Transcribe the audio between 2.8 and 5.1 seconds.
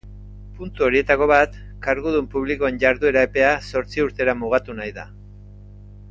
jarduera-epea zortzi urtera mugatu nahia da.